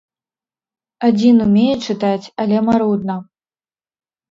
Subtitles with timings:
[1.07, 3.21] Адзін умее чытаць, але марудна.